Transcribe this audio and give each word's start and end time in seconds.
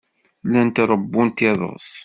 Llant 0.47 0.81
ṛewwunt 0.89 1.37
iḍes. 1.49 1.87